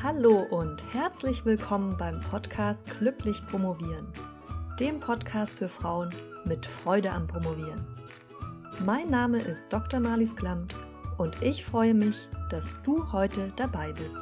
Hallo 0.00 0.46
und 0.50 0.94
herzlich 0.94 1.44
willkommen 1.44 1.96
beim 1.96 2.20
Podcast 2.20 2.86
Glücklich 3.00 3.44
Promovieren, 3.48 4.06
dem 4.78 5.00
Podcast 5.00 5.58
für 5.58 5.68
Frauen 5.68 6.14
mit 6.44 6.64
Freude 6.64 7.10
am 7.10 7.26
Promovieren. 7.26 7.84
Mein 8.86 9.10
Name 9.10 9.40
ist 9.40 9.72
Dr. 9.72 9.98
Marlies 9.98 10.36
Klamt 10.36 10.76
und 11.16 11.42
ich 11.42 11.64
freue 11.64 11.94
mich, 11.94 12.28
dass 12.48 12.76
du 12.84 13.10
heute 13.10 13.52
dabei 13.56 13.92
bist. 13.92 14.20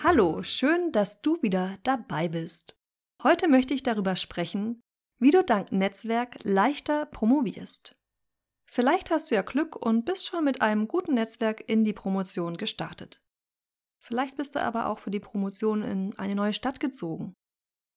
Hallo, 0.00 0.44
schön, 0.44 0.92
dass 0.92 1.20
du 1.20 1.42
wieder 1.42 1.78
dabei 1.82 2.28
bist. 2.28 2.76
Heute 3.24 3.48
möchte 3.48 3.74
ich 3.74 3.82
darüber 3.82 4.14
sprechen, 4.14 4.82
wie 5.18 5.32
du 5.32 5.42
dank 5.42 5.72
Netzwerk 5.72 6.36
leichter 6.44 7.06
promovierst. 7.06 7.97
Vielleicht 8.70 9.10
hast 9.10 9.30
du 9.30 9.34
ja 9.34 9.42
Glück 9.42 9.76
und 9.76 10.04
bist 10.04 10.26
schon 10.26 10.44
mit 10.44 10.60
einem 10.60 10.88
guten 10.88 11.14
Netzwerk 11.14 11.64
in 11.68 11.84
die 11.84 11.94
Promotion 11.94 12.56
gestartet. 12.58 13.22
Vielleicht 13.98 14.36
bist 14.36 14.54
du 14.54 14.62
aber 14.62 14.86
auch 14.86 14.98
für 14.98 15.10
die 15.10 15.20
Promotion 15.20 15.82
in 15.82 16.18
eine 16.18 16.34
neue 16.34 16.52
Stadt 16.52 16.78
gezogen. 16.78 17.34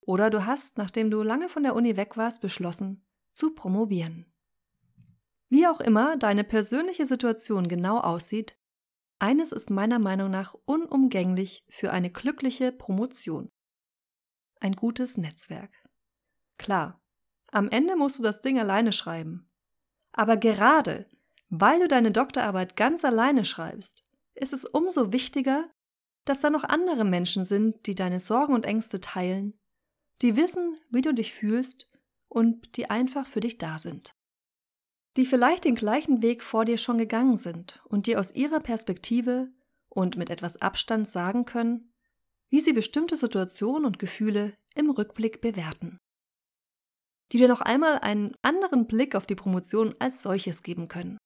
Oder 0.01 0.29
du 0.29 0.45
hast, 0.45 0.77
nachdem 0.77 1.11
du 1.11 1.23
lange 1.23 1.49
von 1.49 1.63
der 1.63 1.75
Uni 1.75 1.97
weg 1.97 2.17
warst, 2.17 2.41
beschlossen, 2.41 3.05
zu 3.33 3.53
promovieren. 3.53 4.25
Wie 5.49 5.67
auch 5.67 5.81
immer 5.81 6.15
deine 6.15 6.45
persönliche 6.45 7.05
Situation 7.05 7.67
genau 7.67 7.99
aussieht, 7.99 8.57
eines 9.19 9.51
ist 9.51 9.69
meiner 9.69 9.99
Meinung 9.99 10.31
nach 10.31 10.55
unumgänglich 10.65 11.65
für 11.69 11.91
eine 11.91 12.09
glückliche 12.09 12.71
Promotion. 12.71 13.51
Ein 14.61 14.71
gutes 14.71 15.17
Netzwerk. 15.17 15.71
Klar, 16.57 17.01
am 17.51 17.69
Ende 17.69 17.95
musst 17.97 18.17
du 18.17 18.23
das 18.23 18.41
Ding 18.41 18.57
alleine 18.57 18.93
schreiben, 18.93 19.50
aber 20.13 20.37
gerade 20.37 21.05
weil 21.53 21.81
du 21.81 21.89
deine 21.89 22.11
Doktorarbeit 22.11 22.77
ganz 22.77 23.03
alleine 23.03 23.43
schreibst, 23.43 24.09
ist 24.35 24.53
es 24.53 24.63
umso 24.63 25.11
wichtiger, 25.11 25.69
dass 26.23 26.39
da 26.39 26.49
noch 26.49 26.63
andere 26.63 27.03
Menschen 27.03 27.43
sind, 27.43 27.85
die 27.87 27.95
deine 27.95 28.21
Sorgen 28.21 28.53
und 28.53 28.65
Ängste 28.65 29.01
teilen, 29.01 29.59
die 30.21 30.37
wissen, 30.37 30.77
wie 30.89 31.01
du 31.01 31.13
dich 31.13 31.33
fühlst 31.33 31.89
und 32.29 32.77
die 32.77 32.89
einfach 32.89 33.27
für 33.27 33.41
dich 33.41 33.57
da 33.57 33.79
sind. 33.79 34.15
Die 35.17 35.25
vielleicht 35.25 35.65
den 35.65 35.75
gleichen 35.75 36.21
Weg 36.21 36.41
vor 36.41 36.63
dir 36.63 36.77
schon 36.77 36.97
gegangen 36.97 37.35
sind 37.35 37.81
und 37.83 38.07
dir 38.07 38.17
aus 38.17 38.33
ihrer 38.33 38.61
Perspektive 38.61 39.49
und 39.89 40.15
mit 40.15 40.29
etwas 40.29 40.61
Abstand 40.61 41.09
sagen 41.09 41.43
können, 41.43 41.91
wie 42.49 42.61
sie 42.61 42.71
bestimmte 42.71 43.17
Situationen 43.17 43.83
und 43.83 43.99
Gefühle 43.99 44.53
im 44.75 44.89
Rückblick 44.89 45.41
bewerten 45.41 45.99
die 47.31 47.37
dir 47.37 47.47
noch 47.47 47.61
einmal 47.61 47.99
einen 47.99 48.35
anderen 48.41 48.87
Blick 48.87 49.15
auf 49.15 49.25
die 49.25 49.35
Promotion 49.35 49.95
als 49.99 50.21
solches 50.21 50.63
geben 50.63 50.87
können. 50.87 51.17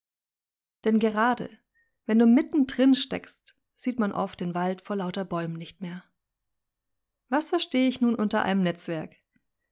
Denn 0.84 1.00
gerade, 1.00 1.50
wenn 2.06 2.20
du 2.20 2.28
mittendrin 2.28 2.94
steckst, 2.94 3.56
sieht 3.76 4.00
man 4.00 4.12
oft 4.12 4.40
den 4.40 4.54
Wald 4.54 4.82
vor 4.82 4.96
lauter 4.96 5.26
Bäumen 5.26 5.58
nicht 5.58 5.82
mehr. 5.82 6.04
Was 7.30 7.50
verstehe 7.50 7.88
ich 7.88 8.02
nun 8.02 8.16
unter 8.16 8.44
einem 8.44 8.62
Netzwerk? 8.62 9.16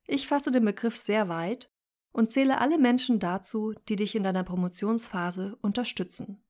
Ich 0.06 0.28
fasse 0.28 0.52
den 0.52 0.66
Begriff 0.66 0.98
sehr 0.98 1.30
weit 1.30 1.72
und 2.12 2.30
zähle 2.30 2.60
alle 2.60 2.80
Menschen 2.80 3.20
dazu, 3.20 3.74
die 3.88 3.96
dich 3.96 4.16
in 4.16 4.24
deiner 4.24 4.44
Promotionsphase 4.44 5.58
unterstützen. 5.62 6.44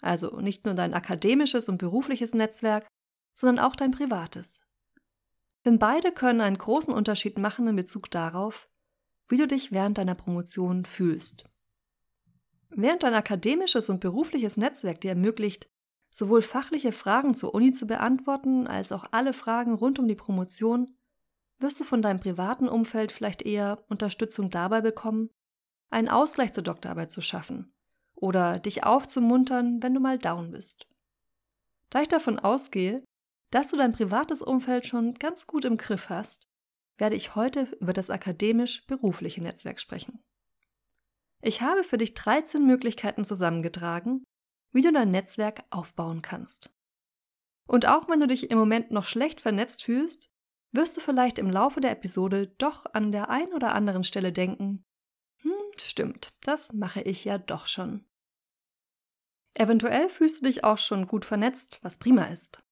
Also 0.00 0.40
nicht 0.40 0.64
nur 0.64 0.74
dein 0.74 0.94
akademisches 0.94 1.68
und 1.68 1.78
berufliches 1.78 2.34
Netzwerk, 2.34 2.86
sondern 3.34 3.64
auch 3.64 3.76
dein 3.76 3.90
privates. 3.90 4.62
Denn 5.64 5.78
beide 5.78 6.12
können 6.12 6.40
einen 6.40 6.58
großen 6.58 6.92
Unterschied 6.92 7.38
machen 7.38 7.66
in 7.66 7.76
Bezug 7.76 8.10
darauf, 8.10 8.68
wie 9.28 9.36
du 9.36 9.46
dich 9.46 9.72
während 9.72 9.98
deiner 9.98 10.14
Promotion 10.14 10.84
fühlst. 10.84 11.44
Während 12.70 13.02
dein 13.02 13.14
akademisches 13.14 13.88
und 13.90 14.00
berufliches 14.00 14.56
Netzwerk 14.56 15.00
dir 15.00 15.10
ermöglicht, 15.10 15.68
sowohl 16.10 16.42
fachliche 16.42 16.92
Fragen 16.92 17.34
zur 17.34 17.54
Uni 17.54 17.72
zu 17.72 17.86
beantworten, 17.86 18.66
als 18.66 18.92
auch 18.92 19.06
alle 19.10 19.32
Fragen 19.32 19.74
rund 19.74 19.98
um 19.98 20.08
die 20.08 20.14
Promotion, 20.14 20.96
wirst 21.58 21.80
du 21.80 21.84
von 21.84 22.02
deinem 22.02 22.20
privaten 22.20 22.68
Umfeld 22.68 23.12
vielleicht 23.12 23.42
eher 23.42 23.84
Unterstützung 23.88 24.50
dabei 24.50 24.80
bekommen, 24.80 25.30
einen 25.90 26.08
Ausgleich 26.08 26.52
zur 26.52 26.64
Doktorarbeit 26.64 27.10
zu 27.10 27.22
schaffen 27.22 27.72
oder 28.14 28.58
dich 28.58 28.84
aufzumuntern, 28.84 29.82
wenn 29.82 29.94
du 29.94 30.00
mal 30.00 30.18
down 30.18 30.50
bist. 30.50 30.86
Da 31.90 32.02
ich 32.02 32.08
davon 32.08 32.38
ausgehe, 32.38 33.04
dass 33.50 33.68
du 33.68 33.76
dein 33.76 33.92
privates 33.92 34.42
Umfeld 34.42 34.86
schon 34.86 35.14
ganz 35.14 35.46
gut 35.46 35.64
im 35.64 35.76
Griff 35.76 36.08
hast, 36.08 36.48
werde 36.98 37.16
ich 37.16 37.34
heute 37.34 37.64
über 37.80 37.92
das 37.92 38.10
akademisch-berufliche 38.10 39.42
Netzwerk 39.42 39.80
sprechen. 39.80 40.22
Ich 41.42 41.60
habe 41.60 41.84
für 41.84 41.98
dich 41.98 42.14
13 42.14 42.64
Möglichkeiten 42.64 43.24
zusammengetragen, 43.24 44.24
wie 44.72 44.82
du 44.82 44.92
dein 44.92 45.10
Netzwerk 45.10 45.64
aufbauen 45.70 46.22
kannst. 46.22 46.74
Und 47.66 47.86
auch 47.86 48.08
wenn 48.08 48.20
du 48.20 48.26
dich 48.26 48.50
im 48.50 48.58
Moment 48.58 48.90
noch 48.90 49.04
schlecht 49.04 49.40
vernetzt 49.40 49.82
fühlst, 49.82 50.30
wirst 50.72 50.96
du 50.96 51.00
vielleicht 51.00 51.38
im 51.38 51.50
Laufe 51.50 51.80
der 51.80 51.92
Episode 51.92 52.48
doch 52.58 52.86
an 52.92 53.12
der 53.12 53.30
einen 53.30 53.52
oder 53.52 53.74
anderen 53.74 54.04
Stelle 54.04 54.32
denken, 54.32 54.84
hm, 55.42 55.52
stimmt, 55.78 56.30
das 56.42 56.72
mache 56.72 57.02
ich 57.02 57.24
ja 57.24 57.38
doch 57.38 57.66
schon. 57.66 58.06
Eventuell 59.54 60.08
fühlst 60.08 60.42
du 60.42 60.46
dich 60.46 60.64
auch 60.64 60.78
schon 60.78 61.06
gut 61.06 61.24
vernetzt, 61.24 61.78
was 61.82 61.98
prima 61.98 62.24
ist 62.24 62.62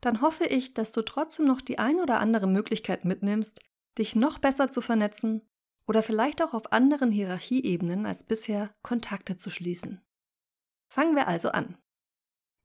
dann 0.00 0.20
hoffe 0.20 0.44
ich, 0.44 0.74
dass 0.74 0.92
du 0.92 1.02
trotzdem 1.02 1.46
noch 1.46 1.60
die 1.60 1.78
ein 1.78 2.00
oder 2.00 2.20
andere 2.20 2.46
Möglichkeit 2.46 3.04
mitnimmst, 3.04 3.60
dich 3.98 4.14
noch 4.14 4.38
besser 4.38 4.70
zu 4.70 4.80
vernetzen 4.80 5.48
oder 5.86 6.02
vielleicht 6.02 6.42
auch 6.42 6.52
auf 6.52 6.72
anderen 6.72 7.10
Hierarchieebenen 7.10 8.06
als 8.06 8.24
bisher 8.24 8.74
Kontakte 8.82 9.36
zu 9.36 9.50
schließen. 9.50 10.02
Fangen 10.88 11.16
wir 11.16 11.28
also 11.28 11.50
an. 11.50 11.78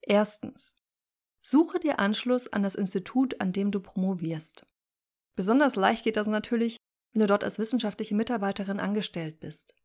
Erstens. 0.02 0.80
Suche 1.40 1.80
dir 1.80 2.00
Anschluss 2.00 2.48
an 2.52 2.64
das 2.64 2.76
Institut, 2.76 3.42
an 3.42 3.52
dem 3.52 3.72
du 3.72 3.80
promovierst. 3.80 4.68
Besonders 5.36 5.76
leicht 5.76 6.04
geht 6.04 6.18
das 6.18 6.28
natürlich, 6.28 6.78
wenn 7.14 7.22
du 7.22 7.28
dort 7.28 7.44
als 7.44 7.58
wissenschaftliche 7.58 8.16
Mitarbeiterin 8.16 8.80
angestellt 8.80 9.40
bist. 9.40 9.76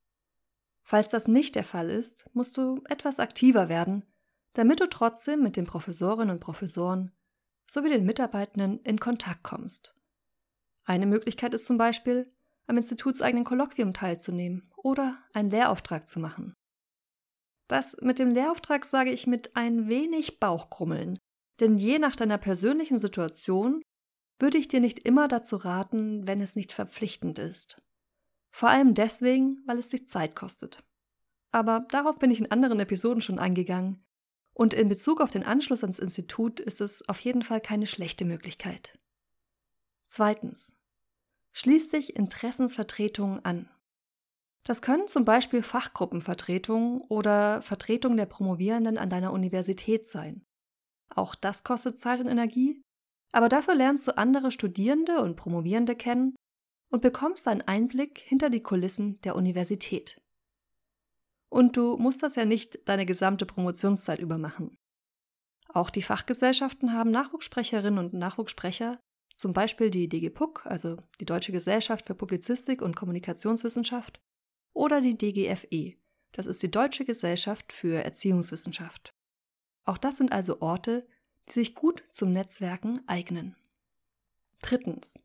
Falls 0.83 1.09
das 1.09 1.29
nicht 1.29 1.55
der 1.55 1.65
Fall 1.65 1.89
ist, 1.89 2.31
musst 2.35 2.57
du 2.57 2.83
etwas 2.89 3.19
aktiver 3.19 3.69
werden, 3.69 4.05
damit 4.53 4.81
du 4.81 4.89
trotzdem 4.89 5.43
mit 5.43 5.57
den 5.57 5.67
Professorinnen 5.67 6.31
und 6.31 6.41
Professoren 6.41 7.16
sowie 7.67 7.91
den 7.91 8.07
Mitarbeitenden 8.07 8.81
in 8.81 8.99
Kontakt 8.99 9.43
kommst. 9.43 9.95
Eine 10.85 11.07
Möglichkeit 11.07 11.55
ist 11.55 11.67
zum 11.67 11.79
Beispiel, 11.79 12.33
am 12.67 12.77
institutseigenen 12.77 13.45
Kolloquium 13.45 13.93
teilzunehmen 13.93 14.69
oder 14.77 15.19
einen 15.35 15.51
Lehrauftrag 15.51 16.09
zu 16.09 16.21
machen. 16.21 16.55
Das 17.69 17.97
mit 18.01 18.19
dem 18.19 18.31
Lehrauftrag 18.31 18.85
sage 18.85 19.11
ich 19.11 19.27
mit 19.27 19.57
ein 19.57 19.89
wenig 19.89 20.39
Bauchkrummeln, 20.39 21.19
denn 21.61 21.79
je 21.79 21.99
nach 21.99 22.15
deiner 22.15 22.39
persönlichen 22.39 22.99
Situation 22.99 23.83
würde 24.39 24.59
ich 24.59 24.69
dir 24.69 24.81
nicht 24.81 25.01
immer 25.01 25.29
dazu 25.29 25.57
raten, 25.57 26.27
wenn 26.27 26.41
es 26.41 26.57
nicht 26.57 26.73
verpflichtend 26.73 27.39
ist. 27.39 27.83
Vor 28.51 28.69
allem 28.69 28.95
deswegen, 28.95 29.63
weil 29.67 29.79
es 29.79 29.89
dich 29.89 30.09
Zeit 30.09 30.37
kostet. 30.37 30.85
Aber 31.51 31.87
darauf 31.91 32.19
bin 32.19 32.31
ich 32.31 32.41
in 32.41 32.51
anderen 32.51 32.81
Episoden 32.81 33.21
schon 33.21 33.39
eingegangen, 33.39 34.06
und 34.57 34.73
in 34.73 34.89
Bezug 34.89 35.21
auf 35.21 35.31
den 35.31 35.43
Anschluss 35.43 35.83
ans 35.83 35.99
Institut 35.99 36.61
ist 36.61 36.81
es 36.81 37.07
auf 37.11 37.21
jeden 37.21 37.43
Fall 37.43 37.61
keine 37.61 37.87
schlechte 37.87 38.25
Möglichkeit. 38.25 38.99
Zweitens. 40.07 40.75
Schließ 41.53 41.91
dich 41.91 42.17
Interessensvertretungen 42.17 43.45
an. 43.45 43.69
Das 44.65 44.81
können 44.81 45.09
zum 45.09 45.27
Beispiel 45.27 45.63
Fachgruppenvertretungen 45.63 47.03
oder 47.03 47.61
Vertretungen 47.61 48.17
der 48.17 48.27
Promovierenden 48.27 48.97
an 48.99 49.11
deiner 49.11 49.33
Universität 49.33 50.09
sein. 50.09 50.43
Auch 51.15 51.35
das 51.35 51.63
kostet 51.63 51.99
Zeit 51.99 52.21
und 52.21 52.27
Energie, 52.27 52.81
aber 53.33 53.51
dafür 53.51 53.75
lernst 53.75 54.09
du 54.09 54.17
andere 54.17 54.51
Studierende 54.51 55.21
und 55.21 55.37
Promovierende 55.37 55.97
kennen 55.97 56.35
und 56.91 57.03
bekommst 57.03 57.47
einen 57.47 57.63
Einblick 57.63 58.19
hinter 58.19 58.49
die 58.49 58.63
Kulissen 58.63 59.21
der 59.21 59.37
Universität. 59.37 60.19
Und 61.49 61.77
du 61.77 61.97
musst 61.97 62.23
das 62.23 62.37
ja 62.37 62.45
nicht 62.45 62.89
deine 62.89 63.07
gesamte 63.07 63.47
Promotionszeit 63.47 64.19
über 64.19 64.39
machen. 64.39 64.77
Auch 65.69 65.91
die 65.91 66.03
Fachgesellschaften 66.03 66.93
haben 66.93 67.11
Nachwuchssprecherinnen 67.11 67.99
und 67.99 68.15
Nachwuchssprecher, 68.15 68.99
zum 69.35 69.53
Beispiel 69.53 69.91
die 69.91 70.09
DGPUC, 70.09 70.67
also 70.67 70.97
die 71.21 71.27
Deutsche 71.27 71.53
Gesellschaft 71.53 72.07
für 72.07 72.15
Publizistik 72.15 72.83
und 72.83 72.97
Kommunikationswissenschaft, 72.97 74.21
oder 74.73 75.01
die 75.01 75.17
DGFE, 75.17 75.97
das 76.33 76.47
ist 76.47 76.63
die 76.63 76.71
Deutsche 76.71 77.05
Gesellschaft 77.05 77.73
für 77.73 78.05
Erziehungswissenschaft. 78.05 79.11
Auch 79.85 79.99
das 79.99 80.19
sind 80.19 80.33
also 80.33 80.61
Orte, 80.61 81.07
die 81.49 81.53
sich 81.53 81.75
gut 81.75 82.05
zum 82.11 82.33
Netzwerken 82.33 83.01
eignen. 83.07 83.57
Drittens. 84.61 85.23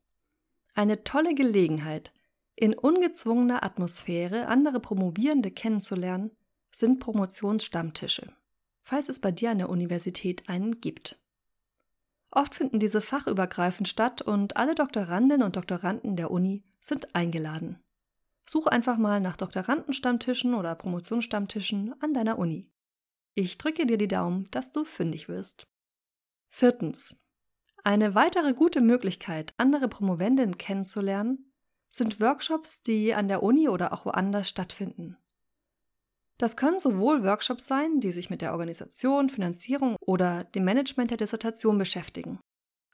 Eine 0.74 1.04
tolle 1.04 1.34
Gelegenheit, 1.34 2.12
in 2.56 2.74
ungezwungener 2.74 3.62
Atmosphäre 3.62 4.46
andere 4.48 4.80
Promovierende 4.80 5.50
kennenzulernen, 5.50 6.30
sind 6.74 7.00
Promotionsstammtische, 7.00 8.32
falls 8.80 9.08
es 9.08 9.20
bei 9.20 9.30
dir 9.30 9.50
an 9.50 9.58
der 9.58 9.70
Universität 9.70 10.48
einen 10.48 10.80
gibt. 10.80 11.20
Oft 12.30 12.54
finden 12.54 12.80
diese 12.80 13.02
fachübergreifend 13.02 13.88
statt 13.88 14.22
und 14.22 14.56
alle 14.56 14.74
Doktorandinnen 14.74 15.42
und 15.42 15.56
Doktoranden 15.56 16.16
der 16.16 16.30
Uni 16.30 16.64
sind 16.80 17.14
eingeladen. 17.14 17.78
Such 18.48 18.66
einfach 18.66 18.96
mal 18.96 19.20
nach 19.20 19.36
Doktorandenstammtischen 19.36 20.54
oder 20.54 20.74
Promotionsstammtischen 20.74 21.94
an 22.00 22.14
deiner 22.14 22.38
Uni. 22.38 22.66
Ich 23.34 23.58
drücke 23.58 23.86
dir 23.86 23.98
die 23.98 24.08
Daumen, 24.08 24.48
dass 24.50 24.72
du 24.72 24.84
fündig 24.84 25.28
wirst. 25.28 25.66
Viertens. 26.48 27.16
Eine 27.84 28.14
weitere 28.14 28.52
gute 28.52 28.80
Möglichkeit, 28.80 29.54
andere 29.56 29.88
Promovendinnen 29.88 30.56
kennenzulernen, 30.56 31.51
sind 31.92 32.20
Workshops, 32.20 32.82
die 32.82 33.14
an 33.14 33.28
der 33.28 33.42
Uni 33.42 33.68
oder 33.68 33.92
auch 33.92 34.06
woanders 34.06 34.48
stattfinden. 34.48 35.16
Das 36.38 36.56
können 36.56 36.78
sowohl 36.78 37.22
Workshops 37.22 37.66
sein, 37.66 38.00
die 38.00 38.10
sich 38.10 38.30
mit 38.30 38.40
der 38.40 38.52
Organisation, 38.52 39.28
Finanzierung 39.28 39.96
oder 40.00 40.42
dem 40.42 40.64
Management 40.64 41.10
der 41.10 41.18
Dissertation 41.18 41.78
beschäftigen, 41.78 42.40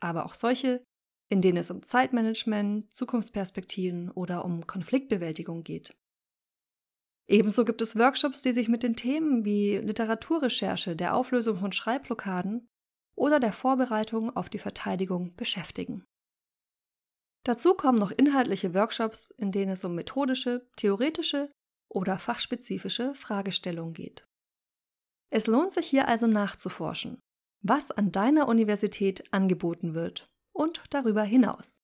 aber 0.01 0.27
auch 0.27 0.35
solche, 0.35 0.83
in 1.31 1.41
denen 1.41 1.59
es 1.59 1.71
um 1.71 1.83
Zeitmanagement, 1.83 2.93
Zukunftsperspektiven 2.93 4.11
oder 4.11 4.45
um 4.45 4.67
Konfliktbewältigung 4.67 5.63
geht. 5.63 5.95
Ebenso 7.29 7.65
gibt 7.65 7.83
es 7.83 7.97
Workshops, 7.97 8.43
die 8.43 8.53
sich 8.53 8.69
mit 8.69 8.83
den 8.83 8.97
Themen 8.97 9.45
wie 9.45 9.77
Literaturrecherche, 9.77 10.97
der 10.97 11.15
Auflösung 11.15 11.59
von 11.59 11.73
Schreibblockaden 11.73 12.67
oder 13.15 13.39
der 13.39 13.53
Vorbereitung 13.53 14.35
auf 14.35 14.49
die 14.49 14.59
Verteidigung 14.59 15.35
beschäftigen. 15.37 16.05
Dazu 17.49 17.73
kommen 17.73 17.99
noch 17.99 18.11
inhaltliche 18.11 18.75
Workshops, 18.75 19.31
in 19.31 19.53
denen 19.53 19.73
es 19.73 19.83
um 19.83 19.95
methodische, 19.95 20.69
theoretische 20.77 21.51
oder 21.89 22.19
fachspezifische 22.19 23.15
Fragestellungen 23.15 23.95
geht. 23.95 24.29
Es 25.31 25.47
lohnt 25.47 25.73
sich 25.73 25.87
hier 25.87 26.09
also 26.09 26.27
nachzuforschen, 26.27 27.23
was 27.63 27.91
an 27.91 28.13
deiner 28.13 28.49
Universität 28.49 29.33
angeboten 29.33 29.95
wird 29.95 30.29
und 30.53 30.83
darüber 30.91 31.23
hinaus. 31.23 31.79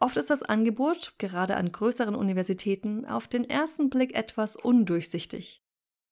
Oft 0.00 0.16
ist 0.16 0.30
das 0.30 0.42
Angebot, 0.42 1.14
gerade 1.18 1.54
an 1.54 1.70
größeren 1.70 2.16
Universitäten, 2.16 3.06
auf 3.06 3.28
den 3.28 3.48
ersten 3.48 3.88
Blick 3.88 4.16
etwas 4.16 4.56
undurchsichtig, 4.56 5.62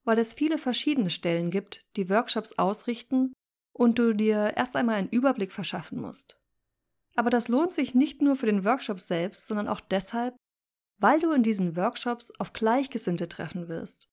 weil 0.04 0.20
es 0.20 0.32
viele 0.32 0.58
verschiedene 0.58 1.10
Stellen 1.10 1.50
gibt, 1.50 1.84
die 1.96 2.08
Workshops 2.08 2.52
ausrichten 2.52 3.32
und 3.72 3.98
du 3.98 4.12
dir 4.14 4.52
erst 4.56 4.76
einmal 4.76 4.94
einen 4.94 5.08
Überblick 5.08 5.50
verschaffen 5.50 6.00
musst. 6.00 6.40
Aber 7.14 7.30
das 7.30 7.48
lohnt 7.48 7.72
sich 7.72 7.94
nicht 7.94 8.22
nur 8.22 8.36
für 8.36 8.46
den 8.46 8.64
Workshop 8.64 9.00
selbst, 9.00 9.46
sondern 9.46 9.68
auch 9.68 9.80
deshalb, 9.80 10.36
weil 10.98 11.20
du 11.20 11.32
in 11.32 11.42
diesen 11.42 11.76
Workshops 11.76 12.32
auf 12.38 12.52
Gleichgesinnte 12.52 13.28
treffen 13.28 13.68
wirst. 13.68 14.10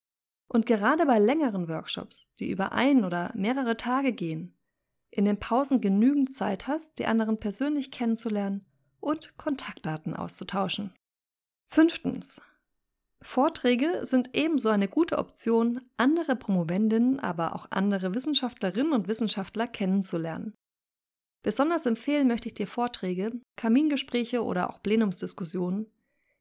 Und 0.48 0.66
gerade 0.66 1.06
bei 1.06 1.18
längeren 1.18 1.68
Workshops, 1.68 2.36
die 2.36 2.50
über 2.50 2.74
ein 2.74 3.06
oder 3.06 3.32
mehrere 3.36 3.78
Tage 3.78 4.12
gehen, 4.12 4.58
in 5.10 5.26
den 5.26 5.40
Pausen 5.40 5.82
genügend 5.82 6.34
Zeit 6.34 6.68
hast, 6.68 7.00
die 7.00 7.06
anderen 7.06 7.40
persönlich 7.40 7.92
kennenzulernen 7.92 8.66
und 9.00 9.38
Kontaktdaten 9.38 10.16
auszutauschen. 10.16 10.94
Fünftens. 11.70 12.42
Vorträge 13.22 14.06
sind 14.06 14.32
ebenso 14.34 14.70
eine 14.70 14.88
gute 14.88 15.20
Option, 15.20 15.82
andere 15.98 16.36
Promovendinnen, 16.36 17.20
aber 17.20 17.56
auch 17.56 17.68
andere 17.70 18.16
Wissenschaftlerinnen 18.16 18.94
und 18.94 19.08
Wissenschaftler 19.08 19.68
kennenzulernen. 19.68 20.54
Besonders 21.44 21.86
empfehlen 21.86 22.28
möchte 22.28 22.48
ich 22.48 22.54
dir 22.54 22.68
Vorträge, 22.68 23.32
Kamingespräche 23.56 24.44
oder 24.44 24.70
auch 24.70 24.82
Plenumsdiskussionen, 24.84 25.92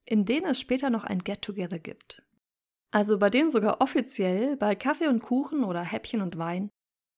in 0.04 0.24
denen 0.24 0.46
es 0.46 0.60
später 0.60 0.90
noch 0.90 1.04
ein 1.04 1.20
Get-Together 1.20 1.78
gibt. 1.78 2.22
Also 2.90 3.18
bei 3.18 3.30
denen 3.30 3.50
sogar 3.50 3.80
offiziell 3.80 4.56
bei 4.56 4.74
Kaffee 4.74 5.06
und 5.06 5.20
Kuchen 5.20 5.64
oder 5.64 5.82
Häppchen 5.82 6.20
und 6.20 6.36
Wein 6.38 6.70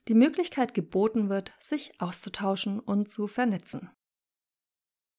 die 0.09 0.15
Möglichkeit 0.15 0.75
geboten 0.75 1.29
wird, 1.29 1.53
sich 1.61 2.01
auszutauschen 2.01 2.81
und 2.81 3.09
zu 3.09 3.29
vernetzen. 3.29 3.91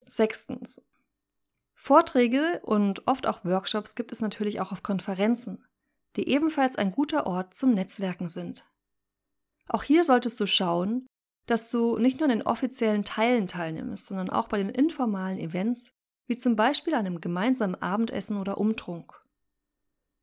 Sechstens. 0.05 0.81
Vorträge 1.73 2.61
und 2.63 3.07
oft 3.07 3.27
auch 3.27 3.43
Workshops 3.45 3.95
gibt 3.95 4.11
es 4.11 4.21
natürlich 4.21 4.61
auch 4.61 4.71
auf 4.71 4.83
Konferenzen, 4.83 5.65
die 6.15 6.29
ebenfalls 6.29 6.75
ein 6.75 6.91
guter 6.91 7.27
Ort 7.27 7.55
zum 7.55 7.73
Netzwerken 7.73 8.29
sind. 8.29 8.67
Auch 9.69 9.83
hier 9.83 10.03
solltest 10.03 10.39
du 10.39 10.45
schauen, 10.45 11.07
dass 11.45 11.71
du 11.71 11.97
nicht 11.97 12.19
nur 12.19 12.29
an 12.29 12.37
den 12.37 12.47
offiziellen 12.47 13.03
Teilen 13.03 13.47
teilnimmst, 13.47 14.07
sondern 14.07 14.29
auch 14.29 14.47
bei 14.47 14.57
den 14.57 14.69
informalen 14.69 15.37
Events, 15.39 15.91
wie 16.27 16.37
zum 16.37 16.55
Beispiel 16.55 16.93
einem 16.93 17.19
gemeinsamen 17.19 17.75
Abendessen 17.75 18.37
oder 18.37 18.57
Umtrunk. 18.57 19.21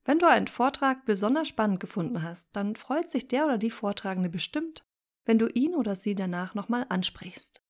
Wenn 0.05 0.19
du 0.19 0.26
einen 0.26 0.46
Vortrag 0.46 1.05
besonders 1.05 1.49
spannend 1.49 1.78
gefunden 1.81 2.22
hast, 2.22 2.49
dann 2.52 2.75
freut 2.75 3.11
sich 3.11 3.28
der 3.28 3.44
oder 3.44 3.58
die 3.58 3.70
Vortragende 3.70 4.31
bestimmt, 4.31 4.84
wenn 5.25 5.38
du 5.38 5.49
ihn 5.49 5.75
oder 5.75 5.94
sie 5.94 6.14
danach 6.14 6.55
nochmal 6.55 6.87
ansprichst. 6.88 7.62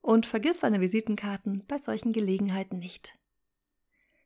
Und 0.00 0.24
vergiss 0.24 0.60
deine 0.60 0.80
Visitenkarten 0.80 1.64
bei 1.68 1.76
solchen 1.76 2.12
Gelegenheiten 2.12 2.78
nicht. 2.78 3.18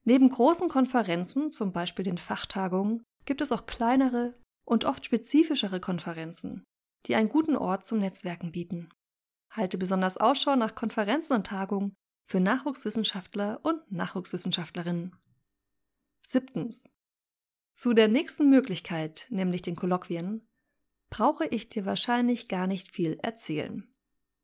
Neben 0.05 0.29
großen 0.29 0.69
Konferenzen, 0.69 1.51
zum 1.51 1.73
Beispiel 1.73 2.05
den 2.05 2.19
Fachtagungen, 2.19 3.05
gibt 3.25 3.41
es 3.41 3.51
auch 3.51 3.67
kleinere 3.67 4.35
und 4.65 4.85
oft 4.85 5.05
spezifischere 5.05 5.81
Konferenzen, 5.81 6.65
die 7.06 7.15
einen 7.15 7.29
guten 7.29 7.56
Ort 7.56 7.85
zum 7.85 7.99
Netzwerken 7.99 8.53
bieten. 8.53 8.89
Halte 9.51 9.79
besonders 9.79 10.17
Ausschau 10.17 10.56
nach 10.56 10.75
Konferenzen 10.75 11.35
und 11.35 11.47
Tagungen 11.47 11.95
für 12.25 12.41
Nachwuchswissenschaftler 12.41 13.61
und 13.62 13.91
Nachwuchswissenschaftlerinnen. 13.93 15.15
Siebtens. 16.27 16.91
Zu 17.75 17.93
der 17.93 18.09
nächsten 18.09 18.49
Möglichkeit, 18.51 19.27
nämlich 19.31 19.62
den 19.62 19.77
Kolloquien, 19.77 20.49
brauche 21.11 21.47
ich 21.47 21.69
dir 21.69 21.85
wahrscheinlich 21.87 22.49
gar 22.49 22.67
nicht 22.67 22.95
viel 22.95 23.19
erzählen. 23.23 23.87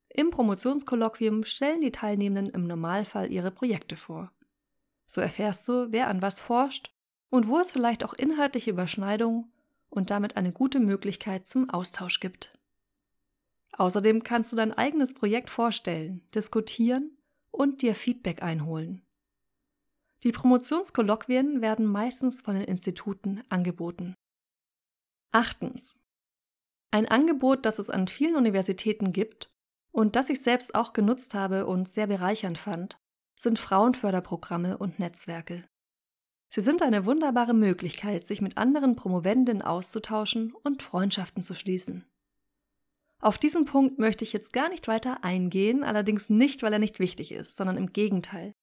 Im 0.08 0.30
Promotionskolloquium 0.30 1.44
stellen 1.44 1.80
die 1.80 1.92
Teilnehmenden 1.92 2.52
im 2.54 2.66
Normalfall 2.66 3.32
ihre 3.32 3.50
Projekte 3.50 3.96
vor. 3.96 4.32
So 5.06 5.20
erfährst 5.20 5.66
du, 5.68 5.90
wer 5.90 6.08
an 6.08 6.22
was 6.22 6.40
forscht 6.40 6.92
und 7.30 7.48
wo 7.48 7.58
es 7.58 7.72
vielleicht 7.72 8.04
auch 8.04 8.12
inhaltliche 8.12 8.70
Überschneidungen 8.70 9.52
und 9.90 10.10
damit 10.10 10.36
eine 10.36 10.52
gute 10.52 10.80
Möglichkeit 10.80 11.46
zum 11.46 11.68
Austausch 11.68 12.20
gibt. 12.20 12.58
Außerdem 13.72 14.22
kannst 14.22 14.52
du 14.52 14.56
dein 14.56 14.72
eigenes 14.72 15.14
Projekt 15.14 15.50
vorstellen, 15.50 16.22
diskutieren 16.34 17.18
und 17.50 17.82
dir 17.82 17.94
Feedback 17.94 18.42
einholen. 18.42 19.02
Die 20.22 20.32
Promotionskolloquien 20.32 21.62
werden 21.62 21.86
meistens 21.86 22.42
von 22.42 22.54
den 22.54 22.64
Instituten 22.64 23.42
angeboten. 23.48 24.14
Achtens. 25.32 25.98
Ein 26.90 27.06
Angebot, 27.06 27.64
das 27.64 27.78
es 27.78 27.88
an 27.88 28.08
vielen 28.08 28.36
Universitäten 28.36 29.12
gibt 29.12 29.50
und 29.92 30.16
das 30.16 30.28
ich 30.28 30.42
selbst 30.42 30.74
auch 30.74 30.92
genutzt 30.92 31.34
habe 31.34 31.66
und 31.66 31.88
sehr 31.88 32.06
bereichernd 32.06 32.58
fand, 32.58 32.98
sind 33.34 33.58
Frauenförderprogramme 33.58 34.76
und 34.76 34.98
Netzwerke. 34.98 35.64
Sie 36.52 36.60
sind 36.60 36.82
eine 36.82 37.06
wunderbare 37.06 37.54
Möglichkeit, 37.54 38.26
sich 38.26 38.42
mit 38.42 38.58
anderen 38.58 38.96
Promovenden 38.96 39.62
auszutauschen 39.62 40.52
und 40.64 40.82
Freundschaften 40.82 41.44
zu 41.44 41.54
schließen. 41.54 42.04
Auf 43.20 43.38
diesen 43.38 43.66
Punkt 43.66 44.00
möchte 44.00 44.24
ich 44.24 44.32
jetzt 44.32 44.52
gar 44.52 44.68
nicht 44.68 44.88
weiter 44.88 45.22
eingehen, 45.22 45.84
allerdings 45.84 46.28
nicht, 46.28 46.64
weil 46.64 46.72
er 46.72 46.80
nicht 46.80 46.98
wichtig 46.98 47.30
ist, 47.30 47.56
sondern 47.56 47.76
im 47.76 47.92
Gegenteil, 47.92 48.56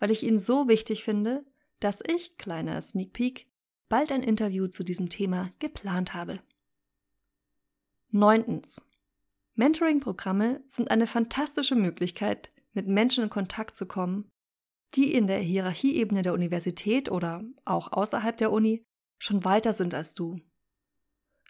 weil 0.00 0.10
ich 0.10 0.24
ihn 0.24 0.40
so 0.40 0.66
wichtig 0.66 1.04
finde, 1.04 1.44
dass 1.78 2.00
ich, 2.04 2.38
kleiner 2.38 2.80
Sneak 2.80 3.12
Peek, 3.12 3.46
bald 3.88 4.10
ein 4.10 4.24
Interview 4.24 4.66
zu 4.66 4.82
diesem 4.82 5.08
Thema 5.08 5.52
geplant 5.60 6.14
habe. 6.14 6.40
Neuntens. 8.10 8.82
Mentoring-Programme 9.54 10.60
sind 10.66 10.90
eine 10.90 11.06
fantastische 11.06 11.76
Möglichkeit, 11.76 12.50
mit 12.72 12.88
Menschen 12.88 13.24
in 13.24 13.30
Kontakt 13.30 13.76
zu 13.76 13.86
kommen, 13.86 14.28
die 14.94 15.12
in 15.12 15.26
der 15.26 15.38
Hierarchieebene 15.38 16.22
der 16.22 16.32
Universität 16.32 17.10
oder 17.10 17.44
auch 17.64 17.92
außerhalb 17.92 18.36
der 18.36 18.52
Uni 18.52 18.84
schon 19.18 19.44
weiter 19.44 19.72
sind 19.72 19.94
als 19.94 20.14
du. 20.14 20.40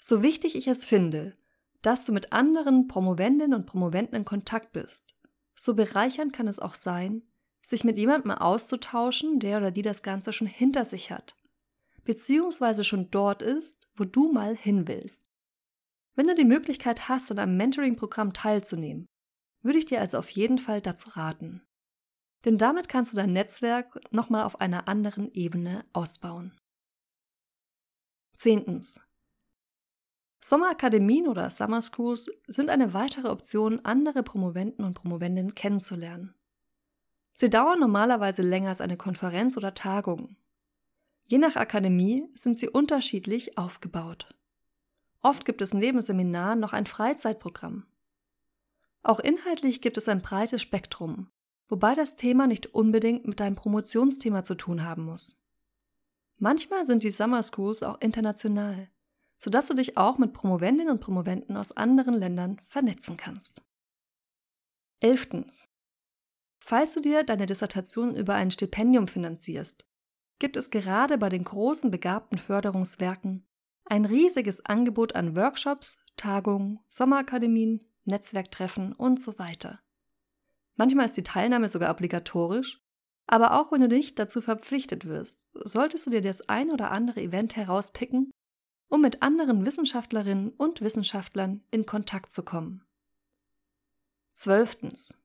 So 0.00 0.22
wichtig 0.22 0.56
ich 0.56 0.66
es 0.66 0.84
finde, 0.84 1.36
dass 1.82 2.04
du 2.04 2.12
mit 2.12 2.32
anderen 2.32 2.88
Promovendinnen 2.88 3.54
und 3.54 3.66
Promovenden 3.66 4.16
in 4.16 4.24
Kontakt 4.24 4.72
bist, 4.72 5.16
so 5.54 5.74
bereichernd 5.74 6.32
kann 6.32 6.48
es 6.48 6.58
auch 6.58 6.74
sein, 6.74 7.22
sich 7.66 7.84
mit 7.84 7.98
jemandem 7.98 8.32
auszutauschen, 8.32 9.40
der 9.40 9.58
oder 9.58 9.70
die 9.70 9.82
das 9.82 10.02
Ganze 10.02 10.32
schon 10.32 10.46
hinter 10.46 10.84
sich 10.84 11.10
hat, 11.10 11.36
beziehungsweise 12.04 12.82
schon 12.82 13.10
dort 13.10 13.42
ist, 13.42 13.88
wo 13.96 14.04
du 14.04 14.32
mal 14.32 14.56
hin 14.56 14.88
willst. 14.88 15.24
Wenn 16.14 16.26
du 16.26 16.34
die 16.34 16.44
Möglichkeit 16.44 17.08
hast, 17.08 17.30
an 17.30 17.38
einem 17.38 17.56
Mentoring-Programm 17.56 18.32
teilzunehmen, 18.32 19.06
würde 19.62 19.78
ich 19.78 19.86
dir 19.86 20.00
also 20.00 20.18
auf 20.18 20.30
jeden 20.30 20.58
Fall 20.58 20.80
dazu 20.80 21.10
raten. 21.10 21.62
Denn 22.44 22.58
damit 22.58 22.88
kannst 22.88 23.12
du 23.12 23.16
dein 23.16 23.32
Netzwerk 23.32 24.00
nochmal 24.12 24.44
auf 24.44 24.60
einer 24.60 24.88
anderen 24.88 25.32
Ebene 25.32 25.84
ausbauen. 25.92 26.52
Zehntens. 28.36 29.00
Sommerakademien 30.40 31.26
oder 31.26 31.50
Summer 31.50 31.82
Schools 31.82 32.30
sind 32.46 32.70
eine 32.70 32.94
weitere 32.94 33.28
Option, 33.28 33.84
andere 33.84 34.22
Promoventen 34.22 34.84
und 34.84 34.94
Promovendinnen 34.94 35.54
kennenzulernen. 35.54 36.34
Sie 37.34 37.50
dauern 37.50 37.80
normalerweise 37.80 38.42
länger 38.42 38.70
als 38.70 38.80
eine 38.80 38.96
Konferenz 38.96 39.56
oder 39.56 39.74
Tagung. 39.74 40.36
Je 41.26 41.38
nach 41.38 41.56
Akademie 41.56 42.28
sind 42.34 42.58
sie 42.58 42.68
unterschiedlich 42.68 43.58
aufgebaut. 43.58 44.34
Oft 45.20 45.44
gibt 45.44 45.60
es 45.60 45.74
neben 45.74 46.00
Seminaren 46.00 46.60
noch 46.60 46.72
ein 46.72 46.86
Freizeitprogramm. 46.86 47.86
Auch 49.02 49.20
inhaltlich 49.20 49.80
gibt 49.80 49.96
es 49.96 50.08
ein 50.08 50.22
breites 50.22 50.62
Spektrum, 50.62 51.30
wobei 51.68 51.94
das 51.94 52.16
Thema 52.16 52.46
nicht 52.46 52.74
unbedingt 52.74 53.26
mit 53.26 53.40
deinem 53.40 53.56
Promotionsthema 53.56 54.42
zu 54.44 54.54
tun 54.54 54.84
haben 54.84 55.04
muss. 55.04 55.40
Manchmal 56.38 56.84
sind 56.84 57.02
die 57.02 57.10
Summer 57.10 57.42
Schools 57.42 57.82
auch 57.82 58.00
international, 58.00 58.90
sodass 59.36 59.68
du 59.68 59.74
dich 59.74 59.96
auch 59.96 60.18
mit 60.18 60.32
Promovendinnen 60.32 60.92
und 60.92 61.00
Promoventen 61.00 61.56
aus 61.56 61.76
anderen 61.76 62.14
Ländern 62.14 62.60
vernetzen 62.66 63.16
kannst. 63.16 63.62
Elftens. 65.00 65.64
Falls 66.60 66.94
du 66.94 67.00
dir 67.00 67.22
deine 67.22 67.46
Dissertation 67.46 68.16
über 68.16 68.34
ein 68.34 68.50
Stipendium 68.50 69.08
finanzierst, 69.08 69.86
gibt 70.38 70.56
es 70.56 70.70
gerade 70.70 71.18
bei 71.18 71.28
den 71.28 71.44
großen 71.44 71.90
begabten 71.90 72.38
Förderungswerken 72.38 73.48
ein 73.90 74.04
riesiges 74.04 74.64
Angebot 74.66 75.14
an 75.14 75.34
Workshops, 75.34 76.00
Tagungen, 76.16 76.80
Sommerakademien, 76.88 77.86
Netzwerktreffen 78.04 78.92
und 78.92 79.20
so 79.20 79.38
weiter. 79.38 79.80
Manchmal 80.78 81.06
ist 81.06 81.16
die 81.16 81.24
Teilnahme 81.24 81.68
sogar 81.68 81.90
obligatorisch, 81.90 82.80
aber 83.26 83.60
auch 83.60 83.72
wenn 83.72 83.80
du 83.80 83.88
nicht 83.88 84.18
dazu 84.18 84.40
verpflichtet 84.40 85.06
wirst, 85.06 85.50
solltest 85.52 86.06
du 86.06 86.10
dir 86.10 86.22
das 86.22 86.48
ein 86.48 86.70
oder 86.70 86.92
andere 86.92 87.20
Event 87.20 87.56
herauspicken, 87.56 88.30
um 88.88 89.02
mit 89.02 89.20
anderen 89.20 89.66
Wissenschaftlerinnen 89.66 90.50
und 90.50 90.80
Wissenschaftlern 90.80 91.64
in 91.72 91.84
Kontakt 91.84 92.30
zu 92.30 92.44
kommen. 92.44 92.84
Zwölftens. 94.32 95.18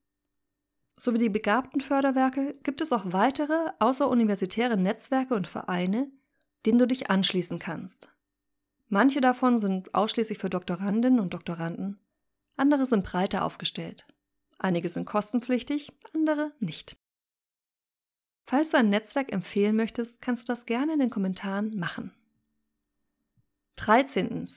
So 0.95 1.13
wie 1.13 1.19
die 1.19 1.29
begabten 1.29 1.81
Förderwerke 1.81 2.55
gibt 2.63 2.81
es 2.81 2.91
auch 2.91 3.13
weitere 3.13 3.71
außeruniversitäre 3.77 4.75
Netzwerke 4.75 5.35
und 5.35 5.45
Vereine, 5.45 6.11
denen 6.65 6.79
du 6.79 6.87
dich 6.87 7.11
anschließen 7.11 7.59
kannst. 7.59 8.09
Manche 8.89 9.21
davon 9.21 9.59
sind 9.59 9.93
ausschließlich 9.93 10.39
für 10.39 10.49
Doktorandinnen 10.49 11.19
und 11.19 11.35
Doktoranden, 11.35 11.99
andere 12.57 12.87
sind 12.87 13.03
breiter 13.03 13.45
aufgestellt. 13.45 14.07
Einige 14.63 14.87
sind 14.87 15.05
kostenpflichtig, 15.05 15.91
andere 16.13 16.53
nicht. 16.59 16.95
Falls 18.47 18.71
du 18.71 18.77
ein 18.77 18.89
Netzwerk 18.89 19.33
empfehlen 19.33 19.75
möchtest, 19.75 20.21
kannst 20.21 20.47
du 20.47 20.53
das 20.53 20.65
gerne 20.65 20.93
in 20.93 20.99
den 20.99 21.09
Kommentaren 21.09 21.77
machen. 21.77 22.13
13. 23.75 24.47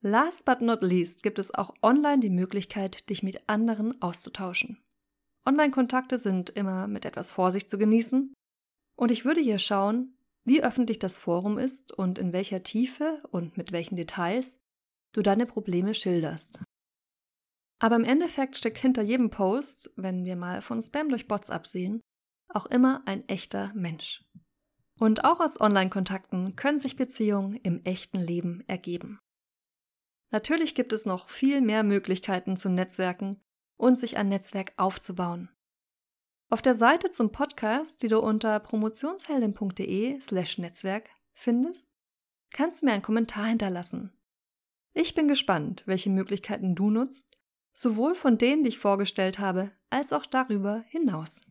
Last 0.00 0.46
but 0.46 0.62
not 0.62 0.82
least 0.82 1.22
gibt 1.22 1.38
es 1.38 1.52
auch 1.52 1.74
online 1.82 2.20
die 2.20 2.30
Möglichkeit, 2.30 3.10
dich 3.10 3.22
mit 3.22 3.46
anderen 3.46 4.00
auszutauschen. 4.00 4.82
Online-Kontakte 5.44 6.16
sind 6.16 6.48
immer 6.50 6.86
mit 6.86 7.04
etwas 7.04 7.30
Vorsicht 7.30 7.68
zu 7.68 7.76
genießen 7.76 8.32
und 8.96 9.10
ich 9.10 9.26
würde 9.26 9.42
hier 9.42 9.58
schauen, 9.58 10.16
wie 10.44 10.62
öffentlich 10.62 10.98
das 10.98 11.18
Forum 11.18 11.58
ist 11.58 11.92
und 11.92 12.18
in 12.18 12.32
welcher 12.32 12.62
Tiefe 12.62 13.22
und 13.30 13.58
mit 13.58 13.72
welchen 13.72 13.96
Details 13.96 14.58
du 15.12 15.20
deine 15.20 15.44
Probleme 15.44 15.92
schilderst. 15.92 16.60
Aber 17.78 17.96
im 17.96 18.04
Endeffekt 18.04 18.56
steckt 18.56 18.78
hinter 18.78 19.02
jedem 19.02 19.30
Post, 19.30 19.92
wenn 19.96 20.24
wir 20.24 20.36
mal 20.36 20.62
von 20.62 20.80
Spam 20.80 21.08
durch 21.08 21.28
Bots 21.28 21.50
absehen, 21.50 22.00
auch 22.48 22.66
immer 22.66 23.02
ein 23.06 23.28
echter 23.28 23.72
Mensch. 23.74 24.24
Und 24.98 25.24
auch 25.24 25.40
aus 25.40 25.60
Online-Kontakten 25.60 26.56
können 26.56 26.80
sich 26.80 26.96
Beziehungen 26.96 27.56
im 27.56 27.84
echten 27.84 28.18
Leben 28.18 28.64
ergeben. 28.66 29.18
Natürlich 30.30 30.74
gibt 30.74 30.92
es 30.92 31.04
noch 31.04 31.28
viel 31.28 31.60
mehr 31.60 31.82
Möglichkeiten 31.82 32.56
zu 32.56 32.70
Netzwerken 32.70 33.40
und 33.76 33.98
sich 33.98 34.16
ein 34.16 34.28
Netzwerk 34.28 34.72
aufzubauen. 34.76 35.50
Auf 36.48 36.62
der 36.62 36.74
Seite 36.74 37.10
zum 37.10 37.32
Podcast, 37.32 38.02
die 38.02 38.08
du 38.08 38.20
unter 38.20 38.60
promotionsheldin.de/slash 38.60 40.58
Netzwerk 40.58 41.10
findest, 41.34 41.96
kannst 42.52 42.80
du 42.80 42.86
mir 42.86 42.92
einen 42.92 43.02
Kommentar 43.02 43.46
hinterlassen. 43.46 44.12
Ich 44.94 45.14
bin 45.14 45.28
gespannt, 45.28 45.82
welche 45.86 46.08
Möglichkeiten 46.08 46.74
du 46.74 46.90
nutzt, 46.90 47.35
sowohl 47.76 48.14
von 48.14 48.38
denen, 48.38 48.64
die 48.64 48.70
ich 48.70 48.78
vorgestellt 48.78 49.38
habe, 49.38 49.70
als 49.90 50.12
auch 50.12 50.24
darüber 50.24 50.82
hinaus. 50.88 51.42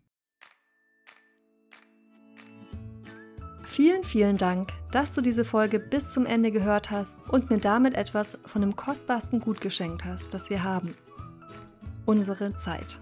Vielen, 3.63 4.03
vielen 4.03 4.37
Dank, 4.37 4.69
dass 4.91 5.13
du 5.13 5.21
diese 5.21 5.45
Folge 5.45 5.79
bis 5.79 6.11
zum 6.11 6.25
Ende 6.25 6.51
gehört 6.51 6.91
hast 6.91 7.17
und 7.29 7.49
mir 7.49 7.59
damit 7.59 7.95
etwas 7.95 8.39
von 8.45 8.61
dem 8.61 8.75
kostbarsten 8.75 9.39
Gut 9.39 9.61
geschenkt 9.61 10.03
hast, 10.03 10.33
das 10.33 10.49
wir 10.49 10.63
haben. 10.63 10.95
Unsere 12.05 12.55
Zeit. 12.55 12.99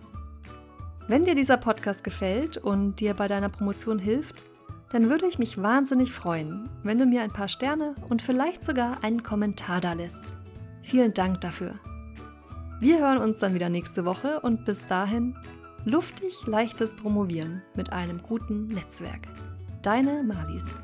Wenn 1.08 1.24
dir 1.24 1.36
dieser 1.36 1.58
Podcast 1.58 2.04
gefällt 2.04 2.58
und 2.58 3.00
dir 3.00 3.14
bei 3.14 3.28
deiner 3.28 3.50
Promotion 3.50 4.00
hilft, 4.00 4.36
dann 4.92 5.10
würde 5.10 5.28
ich 5.28 5.40
mich 5.40 5.62
wahnsinnig 5.62 6.12
freuen, 6.12 6.70
wenn 6.84 6.98
du 6.98 7.06
mir 7.06 7.22
ein 7.22 7.34
paar 7.34 7.48
Sterne 7.48 7.96
und 8.10 8.22
vielleicht 8.22 8.64
sogar 8.64 9.04
einen 9.04 9.24
Kommentar 9.24 9.80
da 9.80 9.94
lässt. 9.94 10.24
Vielen 10.82 11.14
Dank 11.14 11.42
dafür. 11.42 11.80
Wir 12.84 13.00
hören 13.00 13.20
uns 13.20 13.40
dann 13.40 13.54
wieder 13.54 13.70
nächste 13.70 14.04
Woche 14.04 14.42
und 14.42 14.66
bis 14.66 14.86
dahin 14.86 15.38
luftig 15.86 16.46
leichtes 16.46 16.94
Promovieren 16.94 17.62
mit 17.76 17.94
einem 17.94 18.22
guten 18.22 18.68
Netzwerk. 18.68 19.22
Deine 19.82 20.22
Marlies. 20.22 20.82